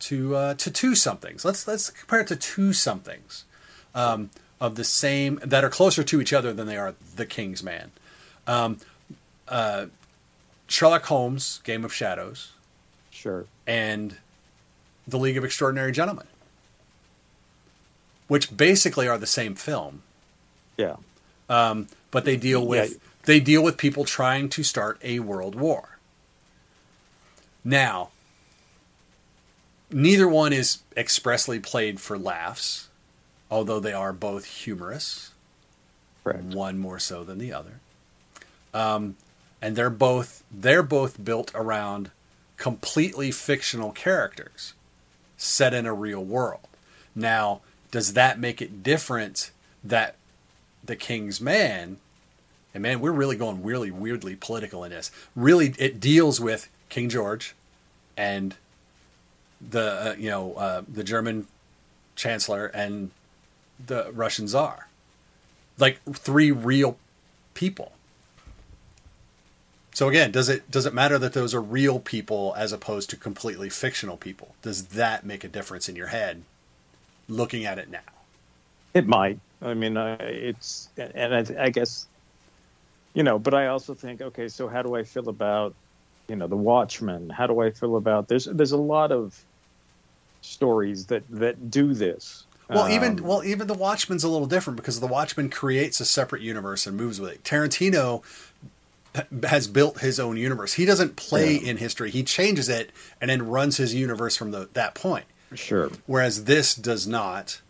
to 0.00 0.36
uh, 0.36 0.54
to 0.56 0.70
two 0.70 0.94
somethings. 0.94 1.46
Let's 1.46 1.66
let's 1.66 1.88
compare 1.88 2.20
it 2.20 2.26
to 2.26 2.36
two 2.36 2.74
somethings 2.74 3.46
um, 3.94 4.28
of 4.60 4.74
the 4.74 4.84
same 4.84 5.40
that 5.42 5.64
are 5.64 5.70
closer 5.70 6.02
to 6.02 6.20
each 6.20 6.34
other 6.34 6.52
than 6.52 6.66
they 6.66 6.76
are 6.76 6.94
the 7.16 7.24
King's 7.24 7.62
Man. 7.62 7.90
Um, 8.46 8.76
uh, 9.48 9.86
Sherlock 10.66 11.04
Holmes, 11.04 11.62
Game 11.64 11.86
of 11.86 11.94
Shadows, 11.94 12.52
sure, 13.10 13.46
and 13.66 14.18
the 15.08 15.18
League 15.18 15.38
of 15.38 15.44
Extraordinary 15.44 15.92
Gentlemen 15.92 16.26
which 18.30 18.56
basically 18.56 19.08
are 19.08 19.18
the 19.18 19.26
same 19.26 19.56
film. 19.56 20.02
Yeah. 20.76 20.98
Um, 21.48 21.88
but 22.12 22.24
they 22.24 22.36
deal 22.36 22.64
with 22.64 22.92
yeah. 22.92 22.98
they 23.24 23.40
deal 23.40 23.60
with 23.60 23.76
people 23.76 24.04
trying 24.04 24.48
to 24.50 24.62
start 24.62 25.00
a 25.02 25.18
world 25.18 25.56
war. 25.56 25.98
Now, 27.64 28.10
neither 29.90 30.28
one 30.28 30.52
is 30.52 30.78
expressly 30.96 31.58
played 31.58 32.00
for 32.00 32.16
laughs, 32.16 32.88
although 33.50 33.80
they 33.80 33.92
are 33.92 34.12
both 34.12 34.44
humorous. 34.44 35.32
Correct. 36.22 36.44
One 36.44 36.78
more 36.78 37.00
so 37.00 37.24
than 37.24 37.38
the 37.38 37.52
other. 37.52 37.80
Um, 38.72 39.16
and 39.60 39.74
they're 39.74 39.90
both 39.90 40.44
they're 40.52 40.84
both 40.84 41.24
built 41.24 41.50
around 41.52 42.12
completely 42.58 43.32
fictional 43.32 43.90
characters 43.90 44.74
set 45.36 45.74
in 45.74 45.84
a 45.84 45.92
real 45.92 46.22
world. 46.22 46.68
Now, 47.12 47.62
does 47.90 48.14
that 48.14 48.38
make 48.38 48.62
it 48.62 48.82
different 48.82 49.50
that 49.82 50.16
the 50.84 50.96
king's 50.96 51.40
man 51.40 51.98
and 52.74 52.82
man 52.82 53.00
we're 53.00 53.10
really 53.12 53.36
going 53.36 53.62
really 53.62 53.90
weirdly 53.90 54.36
political 54.36 54.84
in 54.84 54.90
this 54.90 55.10
really 55.34 55.74
it 55.78 56.00
deals 56.00 56.40
with 56.40 56.68
king 56.88 57.08
george 57.08 57.54
and 58.16 58.56
the 59.60 60.10
uh, 60.10 60.14
you 60.18 60.30
know 60.30 60.54
uh, 60.54 60.82
the 60.88 61.04
german 61.04 61.46
chancellor 62.16 62.66
and 62.66 63.10
the 63.86 64.10
russian 64.12 64.46
czar. 64.46 64.88
Like 65.78 66.00
three 66.12 66.50
real 66.50 66.98
people. 67.54 67.92
So 69.94 70.08
again 70.08 70.30
does 70.30 70.48
it 70.48 70.70
does 70.70 70.86
it 70.86 70.94
matter 70.94 71.18
that 71.18 71.32
those 71.32 71.54
are 71.54 71.60
real 71.60 71.98
people 71.98 72.54
as 72.56 72.72
opposed 72.72 73.10
to 73.10 73.16
completely 73.16 73.70
fictional 73.70 74.16
people? 74.16 74.54
Does 74.62 74.88
that 74.88 75.24
make 75.24 75.44
a 75.44 75.48
difference 75.48 75.88
in 75.88 75.96
your 75.96 76.08
head 76.08 76.42
looking 77.30 77.64
at 77.64 77.78
it 77.78 77.90
now? 77.90 78.00
It 78.94 79.06
might. 79.06 79.38
I 79.62 79.74
mean, 79.74 79.96
uh, 79.96 80.16
it's 80.20 80.88
and 80.96 81.34
I, 81.34 81.64
I, 81.64 81.70
guess 81.70 82.06
you 83.14 83.22
know, 83.22 83.38
but 83.38 83.54
I 83.54 83.66
also 83.66 83.94
think, 83.94 84.20
okay, 84.22 84.48
so 84.48 84.68
how 84.68 84.82
do 84.82 84.96
I 84.96 85.04
feel 85.04 85.28
about 85.28 85.74
you 86.28 86.36
know 86.36 86.46
the 86.46 86.56
Watchmen? 86.56 87.30
How 87.30 87.46
do 87.46 87.60
I 87.60 87.70
feel 87.70 87.96
about 87.96 88.28
there's 88.28 88.46
there's 88.46 88.72
a 88.72 88.78
lot 88.78 89.12
of 89.12 89.44
stories 90.40 91.06
that 91.06 91.22
that 91.30 91.70
do 91.70 91.94
this. 91.94 92.44
Well, 92.68 92.84
um, 92.84 92.92
even 92.92 93.22
well, 93.22 93.44
even 93.44 93.66
the 93.66 93.74
Watchmen's 93.74 94.24
a 94.24 94.28
little 94.28 94.46
different 94.46 94.76
because 94.76 95.00
the 95.00 95.06
Watchmen 95.06 95.50
creates 95.50 96.00
a 96.00 96.04
separate 96.04 96.42
universe 96.42 96.86
and 96.86 96.96
moves 96.96 97.20
with 97.20 97.30
it. 97.32 97.44
Tarantino 97.44 98.22
has 99.42 99.66
built 99.66 100.00
his 100.00 100.20
own 100.20 100.36
universe. 100.36 100.74
He 100.74 100.84
doesn't 100.84 101.16
play 101.16 101.54
yeah. 101.54 101.70
in 101.70 101.76
history; 101.78 102.10
he 102.10 102.22
changes 102.22 102.68
it 102.68 102.90
and 103.20 103.30
then 103.30 103.46
runs 103.46 103.76
his 103.76 103.94
universe 103.94 104.36
from 104.36 104.52
the, 104.52 104.68
that 104.74 104.94
point. 104.94 105.26
Sure. 105.54 105.90
Whereas 106.06 106.44
this 106.44 106.74
does 106.74 107.06
not. 107.06 107.60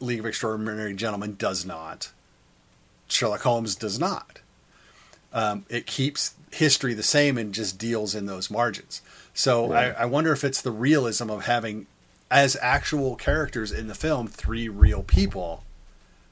League 0.00 0.20
of 0.20 0.26
Extraordinary 0.26 0.94
Gentlemen 0.94 1.36
does 1.36 1.64
not. 1.64 2.12
Sherlock 3.08 3.42
Holmes 3.42 3.74
does 3.74 3.98
not. 3.98 4.40
Um, 5.32 5.64
it 5.68 5.86
keeps 5.86 6.34
history 6.50 6.94
the 6.94 7.02
same 7.02 7.38
and 7.38 7.54
just 7.54 7.78
deals 7.78 8.14
in 8.14 8.26
those 8.26 8.50
margins. 8.50 9.00
So 9.34 9.68
right. 9.68 9.94
I, 9.96 10.02
I 10.02 10.04
wonder 10.04 10.32
if 10.32 10.44
it's 10.44 10.60
the 10.60 10.70
realism 10.70 11.30
of 11.30 11.46
having, 11.46 11.86
as 12.30 12.56
actual 12.60 13.16
characters 13.16 13.72
in 13.72 13.88
the 13.88 13.94
film, 13.94 14.26
three 14.26 14.68
real 14.68 15.02
people, 15.02 15.64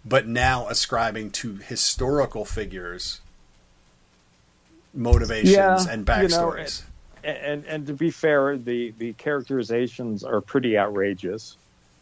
but 0.04 0.26
now 0.26 0.68
ascribing 0.68 1.30
to 1.30 1.56
historical 1.56 2.44
figures 2.44 3.20
motivations 4.92 5.52
yeah, 5.52 5.86
and 5.88 6.04
backstories. 6.04 6.80
You 6.80 6.84
know, 6.84 6.89
and 7.24 7.64
and 7.66 7.86
to 7.86 7.94
be 7.94 8.10
fair, 8.10 8.56
the 8.56 8.92
the 8.98 9.12
characterizations 9.14 10.24
are 10.24 10.40
pretty 10.40 10.78
outrageous. 10.78 11.56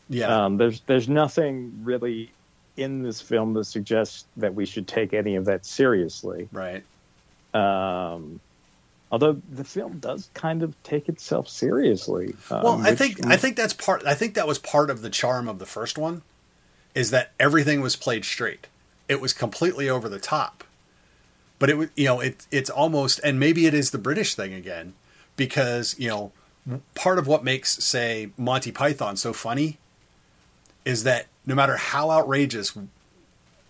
Yeah, 0.09 0.45
um, 0.45 0.57
there's 0.57 0.81
there's 0.83 1.09
nothing 1.09 1.81
really 1.83 2.33
in 2.77 3.03
this 3.03 3.21
film 3.21 3.55
that 3.55 3.65
suggests 3.65 4.25
that 4.37 4.55
we 4.55 4.65
should 4.65 4.87
take 4.87 5.13
any 5.13 5.37
of 5.37 5.47
that 5.47 5.67
seriously. 5.67 6.49
Right. 6.53 6.85
Um, 7.53 8.41
although 9.11 9.41
the 9.51 9.65
film 9.65 9.99
does 9.99 10.31
kind 10.33 10.63
of 10.63 10.81
take 10.83 11.09
itself 11.09 11.49
seriously. 11.49 12.35
Um, 12.51 12.63
well, 12.63 12.81
I 12.81 12.95
think 12.95 13.27
I 13.27 13.37
think 13.37 13.57
that's 13.57 13.75
part. 13.75 14.07
I 14.07 14.15
think 14.15 14.35
that 14.35 14.47
was 14.47 14.59
part 14.59 14.91
of 14.91 15.03
the 15.03 15.11
charm 15.11 15.49
of 15.49 15.59
the 15.59 15.67
first 15.67 15.99
one, 15.99 16.23
is 16.95 17.11
that 17.11 17.33
everything 17.39 17.81
was 17.81 17.97
played 17.97 18.25
straight. 18.25 18.69
It 19.09 19.21
was 19.21 19.33
completely 19.33 19.89
over 19.89 20.09
the 20.09 20.21
top, 20.21 20.65
but 21.59 21.69
it 21.69 21.77
was 21.77 21.89
you 21.97 22.05
know 22.07 22.21
it 22.21 22.47
it's 22.51 22.71
almost 22.71 23.21
and 23.25 23.41
maybe 23.41 23.67
it 23.67 23.75
is 23.75 23.91
the 23.91 23.99
British 23.99 24.35
thing 24.35 24.55
again 24.55 24.95
because 25.39 25.99
you 25.99 26.09
know 26.09 26.33
part 26.95 27.19
of 27.19 27.27
what 27.27 27.43
makes 27.43 27.83
say 27.83 28.31
Monty 28.37 28.71
Python 28.71 29.17
so 29.17 29.33
funny 29.33 29.79
is 30.85 31.05
that 31.05 31.29
no 31.47 31.55
matter 31.55 31.79
how 31.79 32.11
outrageous 32.11 32.77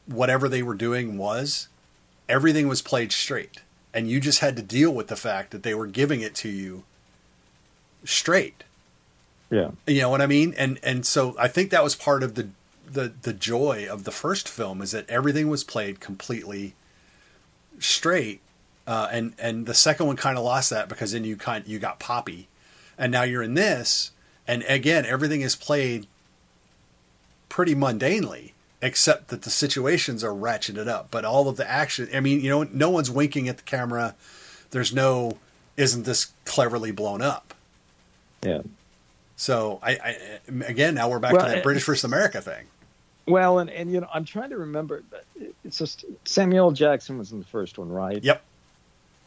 whatever 0.06 0.48
they 0.48 0.62
were 0.62 0.74
doing 0.74 1.16
was, 1.16 1.68
everything 2.28 2.66
was 2.66 2.82
played 2.82 3.12
straight, 3.12 3.60
and 3.94 4.10
you 4.10 4.18
just 4.18 4.40
had 4.40 4.56
to 4.56 4.62
deal 4.62 4.90
with 4.90 5.06
the 5.06 5.16
fact 5.16 5.52
that 5.52 5.62
they 5.62 5.74
were 5.74 5.86
giving 5.86 6.20
it 6.20 6.34
to 6.36 6.48
you 6.48 6.82
straight. 8.04 8.64
Yeah, 9.50 9.70
you 9.86 10.00
know 10.00 10.10
what 10.10 10.20
I 10.20 10.26
mean, 10.26 10.54
and 10.58 10.80
and 10.82 11.06
so 11.06 11.36
I 11.38 11.46
think 11.46 11.70
that 11.70 11.84
was 11.84 11.94
part 11.94 12.24
of 12.24 12.34
the 12.34 12.48
the 12.90 13.12
the 13.22 13.32
joy 13.32 13.86
of 13.88 14.02
the 14.02 14.10
first 14.10 14.48
film 14.48 14.82
is 14.82 14.90
that 14.90 15.08
everything 15.08 15.48
was 15.48 15.62
played 15.62 16.00
completely 16.00 16.74
straight 17.78 18.40
uh, 18.88 19.06
and 19.12 19.34
and 19.38 19.66
the 19.66 19.74
second 19.74 20.06
one 20.06 20.16
kind 20.16 20.38
of 20.38 20.44
lost 20.44 20.70
that 20.70 20.88
because 20.88 21.12
then 21.12 21.22
you 21.22 21.36
kind 21.36 21.66
you 21.66 21.78
got 21.78 22.00
poppy, 22.00 22.48
and 22.96 23.12
now 23.12 23.22
you're 23.22 23.42
in 23.42 23.52
this, 23.52 24.12
and 24.46 24.62
again 24.62 25.04
everything 25.04 25.42
is 25.42 25.54
played 25.54 26.06
pretty 27.50 27.74
mundanely, 27.74 28.52
except 28.80 29.28
that 29.28 29.42
the 29.42 29.50
situations 29.50 30.24
are 30.24 30.32
ratcheted 30.32 30.88
up. 30.88 31.08
But 31.10 31.26
all 31.26 31.50
of 31.50 31.58
the 31.58 31.70
action, 31.70 32.08
I 32.14 32.20
mean, 32.20 32.40
you 32.40 32.48
know, 32.48 32.62
no 32.62 32.88
one's 32.88 33.10
winking 33.10 33.46
at 33.46 33.58
the 33.58 33.62
camera. 33.62 34.14
There's 34.70 34.94
no, 34.94 35.36
isn't 35.76 36.04
this 36.04 36.32
cleverly 36.46 36.90
blown 36.90 37.20
up? 37.20 37.52
Yeah. 38.42 38.62
So 39.36 39.80
I, 39.82 39.90
I 39.92 40.16
again 40.64 40.94
now 40.94 41.10
we're 41.10 41.18
back 41.18 41.34
well, 41.34 41.44
to 41.44 41.50
that 41.50 41.62
British 41.62 41.84
versus 41.84 42.04
America 42.04 42.40
thing. 42.40 42.64
Well, 43.26 43.58
and, 43.58 43.68
and 43.68 43.92
you 43.92 44.00
know, 44.00 44.08
I'm 44.14 44.24
trying 44.24 44.48
to 44.48 44.56
remember. 44.56 45.02
It's 45.62 45.76
just 45.76 46.06
Samuel 46.24 46.72
Jackson 46.72 47.18
was 47.18 47.32
in 47.32 47.38
the 47.38 47.44
first 47.44 47.76
one, 47.76 47.90
right? 47.90 48.24
Yep 48.24 48.42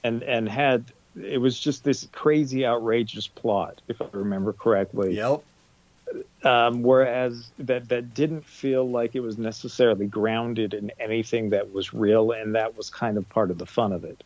and 0.03 0.23
and 0.23 0.47
had 0.47 0.85
it 1.21 1.39
was 1.39 1.59
just 1.59 1.83
this 1.83 2.07
crazy, 2.11 2.65
outrageous 2.65 3.27
plot, 3.27 3.81
if 3.87 4.01
I 4.01 4.07
remember 4.11 4.53
correctly. 4.53 5.15
Yep. 5.15 5.43
Um, 6.43 6.83
whereas 6.83 7.51
that 7.59 7.89
that 7.89 8.13
didn't 8.13 8.45
feel 8.45 8.89
like 8.89 9.15
it 9.15 9.21
was 9.21 9.37
necessarily 9.37 10.07
grounded 10.07 10.73
in 10.73 10.91
anything 10.99 11.49
that 11.51 11.73
was 11.73 11.93
real, 11.93 12.31
and 12.31 12.55
that 12.55 12.75
was 12.75 12.89
kind 12.89 13.17
of 13.17 13.27
part 13.29 13.51
of 13.51 13.57
the 13.57 13.65
fun 13.65 13.93
of 13.93 14.03
it. 14.03 14.23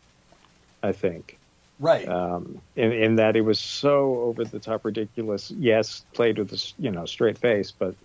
I 0.82 0.91
think. 0.91 1.38
Right. 1.79 2.08
Um, 2.08 2.62
in, 2.75 2.91
in 2.91 3.15
that 3.17 3.36
it 3.36 3.41
was 3.41 3.60
so 3.60 4.20
over 4.22 4.46
the 4.46 4.60
top 4.60 4.86
ridiculous. 4.86 5.51
Yes, 5.51 6.05
played 6.13 6.38
with 6.38 6.53
a 6.53 6.74
you 6.79 6.91
know 6.91 7.05
straight 7.05 7.38
face, 7.38 7.72
but 7.72 7.96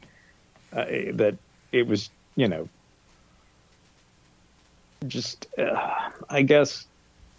uh, 0.72 0.84
that 1.14 1.36
it 1.72 1.86
was 1.86 2.10
you 2.36 2.48
know 2.48 2.68
just 5.06 5.46
uh, 5.58 6.10
I 6.28 6.42
guess 6.42 6.86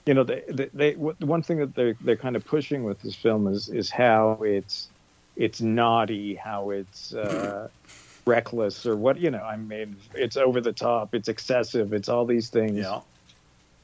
you 0.05 0.13
know, 0.13 0.24
they, 0.24 0.43
they, 0.48 0.70
they 0.74 0.93
one 0.93 1.43
thing 1.43 1.60
that 1.60 1.75
they're 1.75 1.96
they're 2.01 2.15
kind 2.15 2.36
of 2.36 2.46
pushing 2.46 2.84
with 2.84 3.01
this 3.01 3.15
film 3.15 3.48
is 3.48 3.70
is 3.70 3.89
how 3.89 4.39
it's 4.43 4.89
it's 5.36 5.62
naughty, 5.62 6.36
how 6.36 6.72
it's 6.72 7.13
uh, 7.13 7.67
reckless, 8.25 8.86
or 8.86 8.96
what 8.96 9.20
you 9.20 9.29
know. 9.31 9.43
I 9.43 9.58
mean, 9.58 9.96
it's 10.13 10.38
over 10.38 10.60
the 10.60 10.74
top, 10.74 11.13
it's 11.13 11.27
excessive, 11.27 11.93
it's 11.93 12.10
all 12.10 12.25
these 12.25 12.50
things. 12.50 12.77
Yeah. 12.77 13.01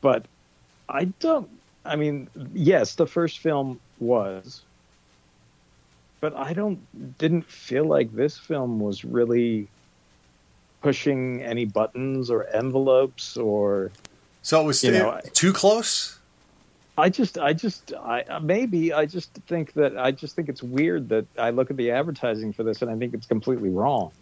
But 0.02 0.26
I 0.90 1.06
don't. 1.20 1.50
I 1.86 1.96
mean, 1.96 2.30
yes, 2.54 2.96
the 2.96 3.08
first 3.08 3.40
film 3.40 3.80
was, 4.00 4.62
but 6.20 6.36
I 6.36 6.54
don't 6.54 6.80
didn't 7.18 7.46
feel 7.46 7.86
like 7.86 8.14
this 8.14 8.38
film 8.38 8.80
was 8.80 9.06
really 9.06 9.68
pushing 10.82 11.42
any 11.42 11.66
buttons 11.66 12.30
or 12.30 12.46
envelopes 12.48 13.38
or 13.38 13.92
so 14.48 14.62
it 14.62 14.66
was 14.66 14.82
you 14.82 14.92
know, 14.92 15.20
too 15.34 15.52
close. 15.52 16.18
I 16.98 17.10
just, 17.10 17.38
I 17.38 17.52
just, 17.52 17.92
I 17.94 18.40
maybe 18.42 18.94
I 18.94 19.06
just 19.06 19.34
think 19.46 19.74
that 19.74 19.98
I 19.98 20.12
just 20.12 20.38
think 20.38 20.48
it's 20.48 20.64
weird 20.64 21.10
that 21.10 21.26
I 21.38 21.50
look 21.50 21.70
at 21.70 21.76
the 21.76 21.92
advertising 21.92 22.54
for 22.54 22.64
this 22.64 22.82
and 22.82 22.90
I 22.90 22.96
think 22.96 23.14
it's 23.14 23.26
completely 23.26 23.68
wrong 23.68 24.14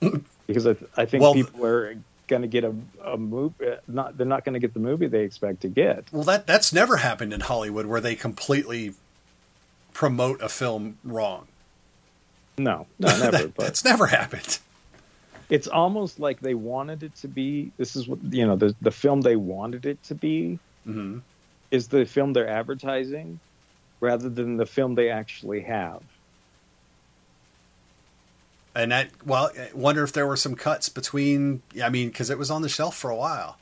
because 0.46 0.68
I, 0.68 0.76
I 0.96 1.04
think 1.04 1.22
Well, 1.24 1.34
people 1.34 1.66
are 1.66 1.96
going 2.28 2.42
to 2.42 2.48
get 2.48 2.62
a, 2.62 2.72
a 3.04 3.16
movie. 3.18 3.66
Eh, 3.66 3.76
not 3.88 4.16
they're 4.16 4.24
not 4.24 4.44
going 4.44 4.52
to 4.52 4.60
get 4.60 4.72
the 4.72 4.78
movie 4.78 5.08
they 5.08 5.24
expect 5.24 5.62
to 5.62 5.68
get. 5.68 6.04
Well, 6.12 6.22
that 6.22 6.46
that's 6.46 6.72
never 6.72 6.98
happened 6.98 7.32
in 7.32 7.40
Hollywood 7.40 7.86
where 7.86 8.00
they 8.00 8.14
completely 8.14 8.94
promote 9.92 10.40
a 10.40 10.48
film 10.48 10.98
wrong. 11.02 11.48
No, 12.56 12.86
no, 13.00 13.08
never. 13.18 13.30
That- 13.32 13.54
but 13.56 13.64
that's 13.64 13.84
never 13.84 14.06
happened. 14.06 14.60
It's 15.52 15.68
almost 15.68 16.18
like 16.18 16.40
they 16.40 16.54
wanted 16.54 17.04
it 17.04 17.16
to 17.18 17.28
be. 17.28 17.74
This 17.78 17.96
is 17.96 18.08
what 18.08 18.20
you 18.32 18.46
know. 18.46 18.56
The 18.56 18.74
the 18.80 18.90
film 18.90 19.20
they 19.20 19.36
wanted 19.36 19.86
it 19.86 20.02
to 20.04 20.16
be 20.16 20.60
hmm 20.84 21.24
is 21.72 21.88
the 21.88 22.04
film 22.06 22.32
they're 22.32 22.48
advertising, 22.48 23.40
rather 24.00 24.30
than 24.30 24.56
the 24.58 24.66
film 24.66 24.94
they 24.96 25.10
actually 25.10 25.62
have. 25.62 26.02
And 28.74 28.90
that, 28.92 29.10
well, 29.24 29.50
I 29.58 29.70
wonder 29.74 30.02
if 30.02 30.12
there 30.12 30.26
were 30.26 30.36
some 30.36 30.54
cuts 30.54 30.88
between. 30.88 31.62
I 31.82 31.90
mean, 31.90 32.08
because 32.08 32.30
it 32.30 32.38
was 32.38 32.50
on 32.50 32.62
the 32.62 32.68
shelf 32.68 32.96
for 32.96 33.10
a 33.10 33.16
while. 33.16 33.60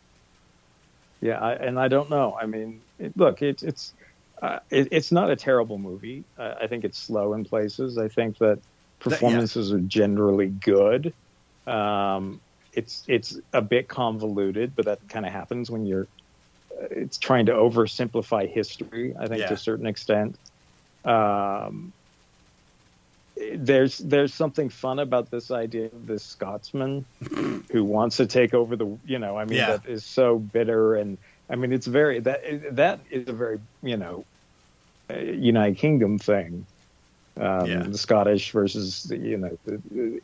Yeah, 1.21 1.39
I, 1.39 1.53
and 1.55 1.79
I 1.79 1.89
don't 1.89 2.11
know. 2.11 2.37
I 2.41 2.47
mean, 2.47 2.83
it, 2.99 3.17
look, 3.17 3.43
it's 3.43 3.63
it's 3.63 3.95
uh, 4.41 4.61
it, 4.71 4.89
it's 4.93 5.13
not 5.13 5.31
a 5.31 5.37
terrible 5.37 5.79
movie. 5.79 6.27
Uh, 6.39 6.55
I 6.63 6.67
think 6.67 6.85
it's 6.85 6.99
slow 6.99 7.35
in 7.35 7.45
places. 7.45 7.99
I 7.99 8.09
think 8.09 8.39
that 8.39 8.59
performances 9.01 9.73
are 9.73 9.81
generally 9.81 10.49
good. 10.49 11.15
Um, 11.67 12.43
it's 12.73 13.05
it's 13.09 13.39
a 13.53 13.63
bit 13.63 13.89
convoluted, 13.89 14.75
but 14.77 14.87
that 14.87 15.01
kind 15.09 15.27
of 15.27 15.33
happens 15.33 15.71
when 15.71 15.87
you're. 15.87 16.09
uh, 16.81 16.87
It's 16.93 17.19
trying 17.19 17.47
to 17.47 17.53
oversimplify 17.53 18.49
history. 18.53 19.15
I 19.21 19.29
think 19.29 19.41
Yeah. 19.41 19.49
to 19.49 19.55
a 19.55 19.59
certain 19.59 19.87
extent. 19.87 20.39
Um, 21.05 21.95
there's 23.57 23.99
there's 23.99 24.35
something 24.35 24.69
fun 24.71 24.99
about 25.01 25.31
this 25.31 25.51
idea 25.51 25.87
of 25.93 26.07
this 26.07 26.25
Scotsman 26.27 27.07
who 27.73 27.85
wants 27.85 28.19
to 28.19 28.27
take 28.27 28.55
over 28.55 28.77
the 28.77 28.99
you 29.05 29.19
know 29.19 29.37
I 29.39 29.45
mean 29.47 29.59
Yeah. 29.59 29.67
that 29.69 29.89
is 29.89 30.07
so 30.07 30.39
bitter 30.39 30.95
and 30.97 31.19
I 31.51 31.57
mean 31.57 31.73
it's 31.73 31.87
very 31.87 32.21
that 32.21 32.41
that 32.73 33.03
is 33.11 33.29
a 33.29 33.33
very 33.33 33.59
you 33.83 33.97
know 33.97 34.27
uh, 35.13 35.19
United 35.19 35.79
Kingdom 35.79 36.19
thing 36.19 36.67
um, 37.37 37.67
Yeah. 37.67 37.83
the 37.85 37.99
Scottish 37.99 38.53
versus 38.53 39.03
the, 39.05 39.17
you 39.19 39.37
know 39.39 39.57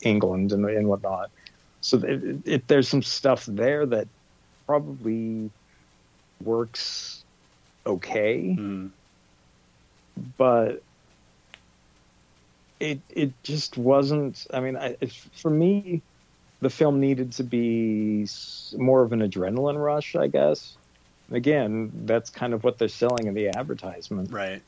England 0.03 0.53
and 0.53 0.65
and 0.69 0.89
whatnot 0.89 1.31
so 1.81 1.99
it, 1.99 2.43
it, 2.47 2.69
there's 2.69 2.89
some 2.89 3.03
stuff 3.03 3.47
there 3.47 3.87
that 3.87 4.09
probably 4.67 5.51
works 6.41 7.25
okay 7.87 8.57
Mm. 8.59 8.93
but 10.39 10.83
it 12.81 13.03
it 13.09 13.43
just 13.43 13.77
wasn't. 13.77 14.47
I 14.53 14.61
mean, 14.61 14.77
I, 14.77 14.97
for 15.35 15.51
me, 15.51 16.03
the 16.61 16.71
film 16.71 17.01
needed 17.01 17.33
to 17.33 17.45
be 17.45 18.27
more 18.75 19.03
of 19.03 19.13
an 19.13 19.21
adrenaline 19.21 19.83
rush, 19.83 20.15
I 20.15 20.27
guess. 20.27 20.77
Again, 21.31 21.91
that's 22.05 22.31
kind 22.31 22.55
of 22.55 22.63
what 22.65 22.79
they're 22.79 22.89
selling 22.89 23.27
in 23.27 23.35
the 23.35 23.49
advertisement, 23.49 24.31
Right. 24.31 24.63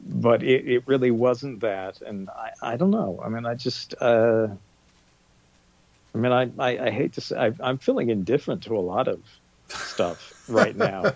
But 0.00 0.42
it, 0.42 0.66
it 0.68 0.82
really 0.86 1.10
wasn't 1.10 1.60
that. 1.60 2.00
And 2.00 2.28
I, 2.30 2.50
I 2.62 2.76
don't 2.76 2.90
know. 2.90 3.20
I 3.24 3.28
mean, 3.28 3.46
I 3.46 3.54
just, 3.54 3.94
uh, 4.00 4.48
I 6.14 6.18
mean, 6.18 6.32
I, 6.32 6.50
I, 6.58 6.86
I 6.86 6.90
hate 6.90 7.14
to 7.14 7.20
say, 7.20 7.36
I, 7.36 7.52
I'm 7.60 7.78
feeling 7.78 8.10
indifferent 8.10 8.62
to 8.64 8.76
a 8.76 8.80
lot 8.80 9.08
of 9.08 9.20
stuff 9.68 10.44
right 10.48 10.76
now. 10.76 11.12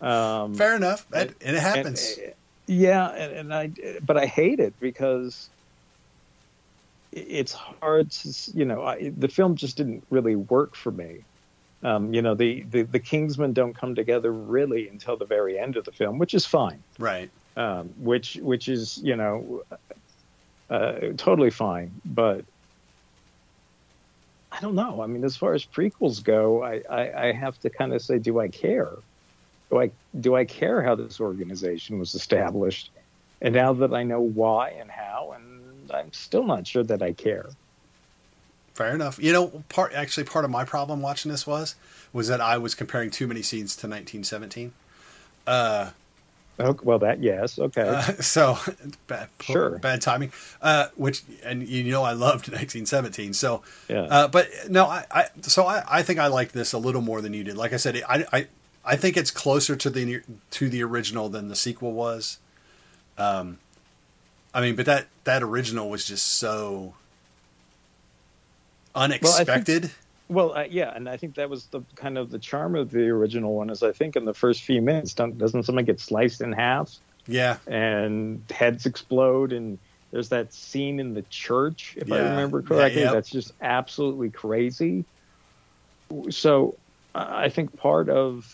Um, 0.00 0.54
Fair 0.54 0.76
enough. 0.76 1.08
That, 1.10 1.28
and 1.28 1.34
it 1.40 1.44
and, 1.46 1.56
happens. 1.58 2.18
uh, 2.18 2.30
yeah, 2.66 3.08
and, 3.10 3.32
and 3.32 3.54
I, 3.54 3.70
but 4.04 4.16
I 4.16 4.26
hate 4.26 4.60
it 4.60 4.78
because 4.78 5.48
it's 7.12 7.52
hard 7.52 8.10
to, 8.10 8.34
you 8.54 8.64
know, 8.64 8.82
I, 8.82 9.10
the 9.16 9.28
film 9.28 9.56
just 9.56 9.76
didn't 9.76 10.04
really 10.10 10.36
work 10.36 10.74
for 10.74 10.92
me. 10.92 11.24
Um, 11.82 12.12
you 12.12 12.22
know, 12.22 12.34
the, 12.34 12.62
the 12.62 12.82
the 12.82 12.98
Kingsmen 12.98 13.54
don't 13.54 13.72
come 13.72 13.94
together 13.94 14.32
really 14.32 14.88
until 14.88 15.16
the 15.16 15.24
very 15.24 15.58
end 15.58 15.76
of 15.76 15.84
the 15.84 15.92
film, 15.92 16.18
which 16.18 16.34
is 16.34 16.44
fine. 16.44 16.82
right. 16.98 17.30
Um, 17.56 17.92
which 17.98 18.36
which 18.36 18.68
is 18.68 18.98
you 18.98 19.16
know 19.16 19.62
uh, 20.70 20.92
totally 21.16 21.50
fine, 21.50 21.90
but 22.04 22.44
I 24.52 24.60
don't 24.60 24.74
know. 24.74 25.02
I 25.02 25.06
mean, 25.06 25.24
as 25.24 25.36
far 25.36 25.54
as 25.54 25.64
prequels 25.64 26.22
go, 26.22 26.62
I, 26.62 26.82
I, 26.90 27.28
I 27.28 27.32
have 27.32 27.58
to 27.60 27.70
kind 27.70 27.92
of 27.92 28.02
say, 28.02 28.18
do 28.18 28.40
I 28.40 28.48
care? 28.48 28.92
Do 29.70 29.80
I 29.80 29.90
do 30.20 30.34
I 30.34 30.44
care 30.44 30.82
how 30.82 30.94
this 30.94 31.20
organization 31.20 31.98
was 31.98 32.14
established? 32.14 32.90
And 33.40 33.54
now 33.54 33.72
that 33.74 33.94
I 33.94 34.02
know 34.02 34.20
why 34.20 34.70
and 34.70 34.90
how, 34.90 35.34
and 35.36 35.90
I'm 35.92 36.12
still 36.12 36.44
not 36.44 36.66
sure 36.66 36.82
that 36.84 37.02
I 37.02 37.12
care. 37.12 37.46
Fair 38.74 38.94
enough. 38.94 39.22
You 39.22 39.32
know, 39.32 39.62
part 39.68 39.92
actually 39.92 40.24
part 40.24 40.44
of 40.44 40.50
my 40.50 40.64
problem 40.64 41.02
watching 41.02 41.30
this 41.30 41.46
was 41.46 41.74
was 42.12 42.28
that 42.28 42.40
I 42.40 42.58
was 42.58 42.74
comparing 42.74 43.10
too 43.10 43.26
many 43.26 43.42
scenes 43.42 43.76
to 43.76 43.86
1917. 43.86 44.72
Uh, 45.46 45.90
Oh, 46.60 46.76
well, 46.82 46.98
that 46.98 47.22
yes, 47.22 47.58
okay, 47.58 47.82
uh, 47.82 48.00
so 48.20 48.58
bad, 49.06 49.28
Sure. 49.40 49.78
bad 49.78 50.00
timing. 50.00 50.32
Uh, 50.60 50.88
which 50.96 51.22
and 51.44 51.66
you 51.68 51.90
know 51.90 52.02
I 52.02 52.12
loved 52.12 52.48
1917. 52.48 53.32
So, 53.32 53.62
Yeah. 53.88 54.02
uh, 54.02 54.28
but 54.28 54.48
no, 54.68 54.86
I, 54.86 55.04
I 55.10 55.24
so 55.42 55.66
I, 55.66 55.84
I 55.88 56.02
think 56.02 56.18
I 56.18 56.26
like 56.26 56.52
this 56.52 56.72
a 56.72 56.78
little 56.78 57.00
more 57.02 57.20
than 57.20 57.32
you 57.32 57.44
did. 57.44 57.56
Like 57.56 57.72
I 57.72 57.76
said, 57.76 58.02
I 58.08 58.24
I, 58.32 58.46
I 58.84 58.96
think 58.96 59.16
it's 59.16 59.30
closer 59.30 59.76
to 59.76 59.88
the 59.90 60.22
to 60.52 60.68
the 60.68 60.82
original 60.82 61.28
than 61.28 61.48
the 61.48 61.56
sequel 61.56 61.92
was. 61.92 62.38
Um, 63.16 63.58
I 64.52 64.60
mean, 64.60 64.74
but 64.74 64.86
that 64.86 65.06
that 65.24 65.42
original 65.44 65.88
was 65.88 66.04
just 66.04 66.26
so 66.26 66.94
unexpected. 68.94 69.82
Well, 69.84 69.92
uh, 70.30 70.66
yeah, 70.68 70.92
and 70.94 71.08
I 71.08 71.16
think 71.16 71.36
that 71.36 71.48
was 71.50 71.68
the 71.68 71.82
kind 71.96 72.18
of 72.18 72.30
the 72.30 72.38
charm 72.38 72.76
of 72.76 72.90
the 72.90 73.08
original 73.08 73.54
one. 73.56 73.70
Is 73.70 73.82
I 73.82 73.92
think 73.92 74.16
in 74.16 74.24
the 74.24 74.34
first 74.34 74.62
few 74.62 74.82
minutes, 74.82 75.14
don't, 75.14 75.38
doesn't 75.38 75.64
someone 75.64 75.84
get 75.84 76.00
sliced 76.00 76.40
in 76.40 76.52
half? 76.52 76.92
yeah, 77.26 77.58
and 77.66 78.50
heads 78.50 78.86
explode 78.86 79.52
and 79.52 79.78
there's 80.12 80.30
that 80.30 80.52
scene 80.54 81.00
in 81.00 81.14
the 81.14 81.22
church 81.30 81.94
if 81.98 82.12
i 82.12 82.16
Yeah. 82.16 82.22
remember 82.22 82.62
Yeah, 82.62 82.66
correctly 82.68 83.02
yep. 83.02 83.12
that's 83.12 83.30
just 83.30 83.52
absolutely 83.60 84.30
crazy 84.30 85.06
so 86.30 86.78
i 87.14 87.44
I 87.46 87.48
think 87.48 87.76
part 87.76 88.08
of 88.10 88.44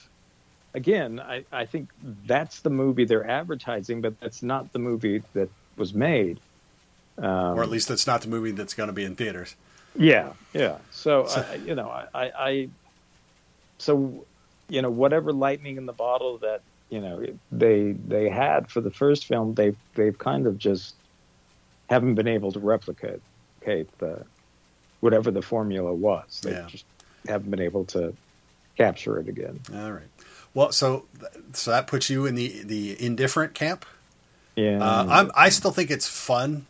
again 0.75 1.21
I, 1.21 1.45
I 1.53 1.67
think 1.67 1.91
that's 2.01 2.63
the 2.63 2.71
movie 2.71 3.05
they're 3.07 3.29
advertising 3.29 4.03
but 4.03 4.21
that's 4.21 4.43
not 4.43 4.73
the 4.73 4.81
movie 4.81 5.23
that 5.35 5.51
was 5.77 5.95
made 5.95 6.41
um, 7.19 7.59
or 7.59 7.63
at 7.63 7.71
least 7.71 7.89
that's 7.89 8.07
not 8.07 8.23
the 8.23 8.29
movie 8.29 8.51
that's 8.51 8.75
going 8.75 8.89
to 8.89 8.93
be 8.93 9.05
in 9.05 9.17
theaters. 9.17 9.57
Yeah, 9.97 10.33
yeah. 10.53 10.79
So, 10.91 11.27
I, 11.27 11.55
you 11.57 11.75
know, 11.75 11.89
I, 11.89 12.07
I, 12.15 12.33
I, 12.39 12.69
so, 13.79 14.25
you 14.69 14.83
know, 14.83 14.91
whatever 14.91 15.33
lightning 15.33 15.77
in 15.77 15.87
the 15.87 15.93
bottle 15.93 16.39
that 16.39 16.61
you 16.91 17.01
know 17.01 17.25
they 17.51 17.93
they 17.93 18.29
had 18.29 18.71
for 18.71 18.81
the 18.81 18.91
first 18.91 19.27
film, 19.27 19.55
they 19.55 19.75
they've 19.95 20.17
kind 20.19 20.47
of 20.47 20.59
just 20.59 20.95
haven't 21.91 22.15
been 22.15 22.29
able 22.29 22.53
to 22.53 22.59
replicate 22.61 23.21
the 23.99 24.25
whatever 25.01 25.31
the 25.31 25.43
formula 25.43 25.93
was. 25.93 26.41
They 26.43 26.53
Yeah. 26.53 26.67
just 26.69 26.85
haven't 27.27 27.51
been 27.51 27.61
able 27.61 27.85
to 27.87 28.15
capture 28.77 29.19
it 29.19 29.29
again. 29.29 29.61
All 29.75 29.93
right. 29.93 30.09
Well, 30.55 30.73
so 30.73 31.07
so 31.53 31.71
that 31.73 31.87
puts 31.87 32.09
you 32.11 32.27
in 32.27 32.35
the 32.37 32.63
the 32.63 33.03
indifferent 33.03 33.55
camp. 33.55 33.85
Yeah, 34.57 34.79
Uh, 34.81 35.07
I'm, 35.09 35.31
I 35.35 35.49
still 35.49 35.73
think 35.73 35.91
it's 35.91 36.07
fun, 36.07 36.67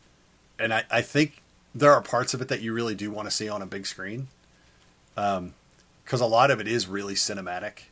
and 0.58 0.72
I, 0.72 0.84
I 0.90 1.02
think 1.02 1.42
there 1.74 1.92
are 1.92 2.00
parts 2.00 2.34
of 2.34 2.40
it 2.40 2.48
that 2.48 2.60
you 2.60 2.72
really 2.72 2.94
do 2.94 3.10
want 3.10 3.28
to 3.28 3.34
see 3.34 3.48
on 3.48 3.62
a 3.62 3.66
big 3.66 3.87
screen, 3.87 4.28
because 5.14 6.20
a 6.20 6.26
lot 6.26 6.50
of 6.50 6.60
it 6.60 6.68
is 6.68 6.87
really 6.87 7.14
cinematic. 7.14 7.84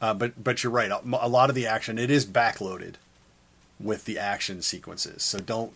Uh, 0.00 0.14
but 0.14 0.42
but 0.42 0.62
you're 0.62 0.72
right. 0.72 0.90
A, 0.90 1.28
lot 1.28 1.48
of 1.48 1.54
the 1.54 1.66
action 1.66 1.98
it 1.98 2.10
is 2.10 2.26
backloaded 2.26 2.94
with 3.80 4.04
the 4.04 4.18
action 4.18 4.62
sequences. 4.62 5.22
So 5.22 5.38
don't 5.38 5.72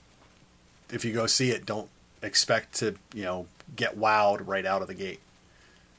if 0.91 1.05
you 1.05 1.13
go 1.13 1.27
see 1.27 1.51
it, 1.51 1.65
don't 1.67 1.89
expect 2.23 2.75
to 2.77 2.95
you 3.15 3.25
know 3.25 3.47
get 3.75 3.99
wowed 3.99 4.47
right 4.47 4.67
out 4.67 4.83
of 4.83 4.89
the 4.89 4.95
gate 4.95 5.21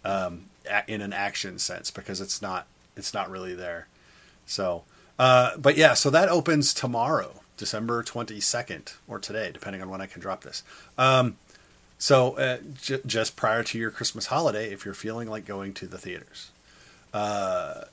um, 0.05 0.45
in 0.87 1.01
an 1.01 1.13
action 1.13 1.59
sense 1.59 1.91
because 1.91 2.21
it's 2.21 2.41
not 2.41 2.67
it's 2.95 3.13
not 3.13 3.29
really 3.29 3.55
there. 3.55 3.87
So, 4.45 4.83
uh, 5.17 5.57
but 5.57 5.77
yeah, 5.77 5.93
so 5.93 6.09
that 6.09 6.29
opens 6.29 6.73
tomorrow, 6.73 7.41
December 7.57 8.03
22nd, 8.03 8.93
or 9.07 9.19
today, 9.19 9.51
depending 9.51 9.81
on 9.81 9.89
when 9.89 10.01
I 10.01 10.05
can 10.05 10.21
drop 10.21 10.43
this. 10.43 10.63
Um, 10.97 11.37
so, 12.03 12.33
uh, 12.35 12.57
j- 12.81 12.99
just 13.05 13.37
prior 13.37 13.63
to 13.63 13.79
your 13.79 13.89
Christmas 13.89 14.25
holiday, 14.25 14.73
if 14.73 14.83
you're 14.83 14.93
feeling 14.93 15.29
like 15.29 15.45
going 15.45 15.73
to 15.75 15.87
the 15.87 15.97
theaters, 15.97 16.51
uh, 17.13 17.85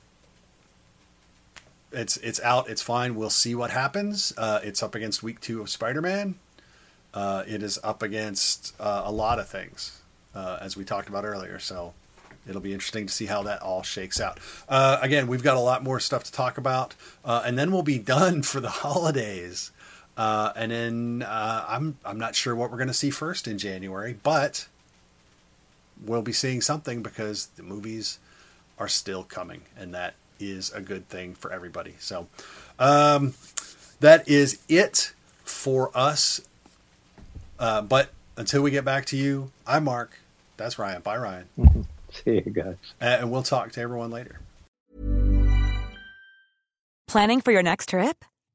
it's 1.93 2.17
it's 2.17 2.41
out, 2.41 2.69
it's 2.69 2.81
fine. 2.81 3.15
We'll 3.15 3.29
see 3.29 3.55
what 3.55 3.71
happens. 3.71 4.33
Uh, 4.37 4.59
it's 4.63 4.83
up 4.83 4.95
against 4.95 5.23
week 5.23 5.39
two 5.39 5.61
of 5.61 5.69
Spider 5.69 6.01
Man. 6.01 6.35
Uh, 7.13 7.43
it 7.47 7.63
is 7.63 7.79
up 7.85 8.03
against 8.03 8.75
uh, 8.81 9.03
a 9.05 9.11
lot 9.13 9.39
of 9.39 9.47
things, 9.47 10.01
uh, 10.35 10.57
as 10.59 10.75
we 10.75 10.83
talked 10.83 11.07
about 11.07 11.23
earlier. 11.23 11.57
So, 11.57 11.93
it'll 12.45 12.59
be 12.59 12.73
interesting 12.73 13.07
to 13.07 13.13
see 13.13 13.27
how 13.27 13.43
that 13.43 13.61
all 13.61 13.81
shakes 13.81 14.19
out. 14.19 14.39
Uh, 14.67 14.99
again, 15.01 15.27
we've 15.27 15.41
got 15.41 15.55
a 15.55 15.61
lot 15.61 15.85
more 15.85 16.01
stuff 16.01 16.25
to 16.25 16.33
talk 16.33 16.57
about, 16.57 16.95
uh, 17.23 17.43
and 17.45 17.57
then 17.57 17.71
we'll 17.71 17.81
be 17.81 17.97
done 17.97 18.41
for 18.41 18.59
the 18.59 18.71
holidays. 18.71 19.71
Uh, 20.17 20.51
and 20.55 20.71
then 20.71 21.25
uh, 21.27 21.65
I'm 21.67 21.97
I'm 22.05 22.19
not 22.19 22.35
sure 22.35 22.55
what 22.55 22.71
we're 22.71 22.77
going 22.77 22.87
to 22.87 22.93
see 22.93 23.09
first 23.09 23.47
in 23.47 23.57
January, 23.57 24.17
but 24.21 24.67
we'll 26.05 26.21
be 26.21 26.33
seeing 26.33 26.61
something 26.61 27.01
because 27.01 27.47
the 27.55 27.63
movies 27.63 28.19
are 28.77 28.87
still 28.87 29.23
coming, 29.23 29.61
and 29.77 29.93
that 29.93 30.15
is 30.39 30.71
a 30.73 30.81
good 30.81 31.07
thing 31.07 31.35
for 31.35 31.51
everybody. 31.51 31.95
So 31.99 32.27
um, 32.79 33.33
that 33.99 34.27
is 34.27 34.59
it 34.67 35.13
for 35.43 35.91
us. 35.95 36.41
Uh, 37.59 37.81
but 37.81 38.09
until 38.37 38.61
we 38.63 38.71
get 38.71 38.83
back 38.83 39.05
to 39.05 39.17
you, 39.17 39.51
I'm 39.67 39.83
Mark. 39.83 40.19
That's 40.57 40.77
Ryan. 40.77 41.01
Bye, 41.01 41.17
Ryan. 41.17 41.47
See 42.11 42.41
you 42.45 42.51
guys. 42.51 42.75
And 42.99 43.31
we'll 43.31 43.43
talk 43.43 43.71
to 43.73 43.81
everyone 43.81 44.11
later. 44.11 44.39
Planning 47.07 47.41
for 47.41 47.51
your 47.51 47.63
next 47.63 47.89
trip? 47.89 48.25